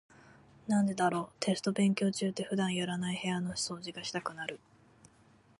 [0.65, 4.59] なんでだろう、テスト勉強中って普段やらない部屋の掃除がしたくなる。